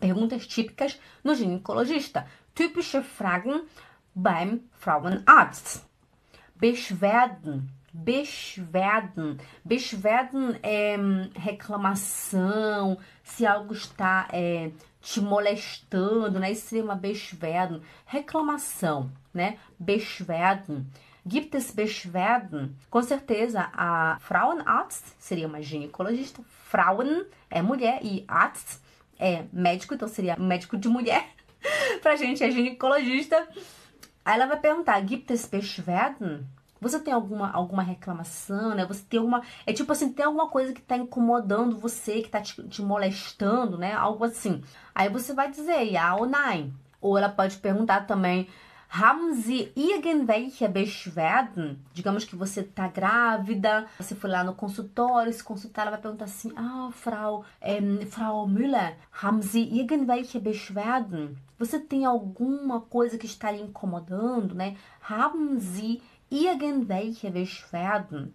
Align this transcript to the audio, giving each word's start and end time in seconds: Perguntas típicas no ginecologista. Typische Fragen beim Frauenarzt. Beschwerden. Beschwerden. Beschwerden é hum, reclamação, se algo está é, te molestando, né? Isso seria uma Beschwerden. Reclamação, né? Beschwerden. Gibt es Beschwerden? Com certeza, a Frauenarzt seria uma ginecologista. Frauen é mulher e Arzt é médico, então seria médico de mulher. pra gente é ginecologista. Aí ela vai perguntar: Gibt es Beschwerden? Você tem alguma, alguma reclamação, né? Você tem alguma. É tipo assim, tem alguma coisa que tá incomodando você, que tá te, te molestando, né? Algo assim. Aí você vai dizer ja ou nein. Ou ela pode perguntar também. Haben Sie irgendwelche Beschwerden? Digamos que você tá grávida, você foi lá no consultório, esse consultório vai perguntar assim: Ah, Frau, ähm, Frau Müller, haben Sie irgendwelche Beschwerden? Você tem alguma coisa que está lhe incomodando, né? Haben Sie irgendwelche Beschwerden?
Perguntas 0.00 0.46
típicas 0.46 0.98
no 1.22 1.34
ginecologista. 1.34 2.26
Typische 2.54 3.02
Fragen 3.02 3.62
beim 4.14 4.68
Frauenarzt. 4.78 5.86
Beschwerden. 6.56 7.68
Beschwerden. 7.92 9.38
Beschwerden 9.64 10.58
é 10.62 10.96
hum, 10.98 11.30
reclamação, 11.34 12.98
se 13.22 13.46
algo 13.46 13.72
está 13.72 14.28
é, 14.32 14.70
te 15.00 15.20
molestando, 15.20 16.38
né? 16.38 16.52
Isso 16.52 16.68
seria 16.68 16.84
uma 16.84 16.94
Beschwerden. 16.94 17.80
Reclamação, 18.06 19.10
né? 19.32 19.58
Beschwerden. 19.78 20.86
Gibt 21.26 21.54
es 21.54 21.70
Beschwerden? 21.70 22.74
Com 22.90 23.02
certeza, 23.02 23.68
a 23.72 24.18
Frauenarzt 24.20 25.14
seria 25.18 25.46
uma 25.46 25.60
ginecologista. 25.60 26.42
Frauen 26.64 27.24
é 27.50 27.60
mulher 27.62 28.00
e 28.02 28.24
Arzt 28.26 28.80
é 29.18 29.44
médico, 29.52 29.94
então 29.94 30.08
seria 30.08 30.36
médico 30.36 30.76
de 30.76 30.88
mulher. 30.88 31.28
pra 32.02 32.16
gente 32.16 32.42
é 32.42 32.50
ginecologista. 32.50 33.48
Aí 34.24 34.34
ela 34.34 34.46
vai 34.46 34.58
perguntar: 34.58 35.00
Gibt 35.00 35.32
es 35.32 35.46
Beschwerden? 35.46 36.46
Você 36.80 37.00
tem 37.00 37.12
alguma, 37.12 37.50
alguma 37.50 37.82
reclamação, 37.82 38.74
né? 38.74 38.86
Você 38.86 39.02
tem 39.08 39.18
alguma. 39.18 39.42
É 39.66 39.72
tipo 39.72 39.90
assim, 39.90 40.12
tem 40.12 40.24
alguma 40.24 40.48
coisa 40.48 40.72
que 40.72 40.80
tá 40.80 40.96
incomodando 40.96 41.76
você, 41.76 42.22
que 42.22 42.28
tá 42.28 42.40
te, 42.40 42.62
te 42.68 42.82
molestando, 42.82 43.76
né? 43.76 43.92
Algo 43.94 44.24
assim. 44.24 44.62
Aí 44.94 45.08
você 45.08 45.32
vai 45.32 45.50
dizer 45.50 45.90
ja 45.90 46.14
ou 46.14 46.26
nein. 46.26 46.72
Ou 47.00 47.18
ela 47.18 47.28
pode 47.28 47.56
perguntar 47.56 48.06
também. 48.06 48.48
Haben 48.88 49.34
Sie 49.34 49.70
irgendwelche 49.76 50.68
Beschwerden? 50.68 51.78
Digamos 51.92 52.24
que 52.24 52.34
você 52.34 52.62
tá 52.62 52.88
grávida, 52.88 53.86
você 53.98 54.14
foi 54.14 54.30
lá 54.30 54.42
no 54.42 54.54
consultório, 54.54 55.28
esse 55.28 55.44
consultório 55.44 55.90
vai 55.90 56.00
perguntar 56.00 56.24
assim: 56.24 56.52
Ah, 56.56 56.88
Frau, 56.92 57.44
ähm, 57.60 58.06
Frau 58.06 58.48
Müller, 58.48 58.96
haben 59.12 59.42
Sie 59.42 59.62
irgendwelche 59.78 60.40
Beschwerden? 60.40 61.36
Você 61.58 61.78
tem 61.78 62.04
alguma 62.06 62.80
coisa 62.80 63.18
que 63.18 63.26
está 63.26 63.50
lhe 63.50 63.60
incomodando, 63.60 64.54
né? 64.54 64.76
Haben 65.02 65.58
Sie 65.58 66.00
irgendwelche 66.30 67.30
Beschwerden? 67.30 68.32